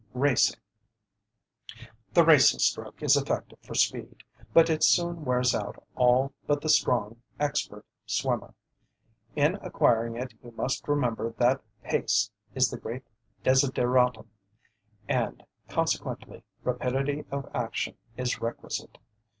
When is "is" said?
3.03-3.15, 12.55-12.71, 18.17-18.41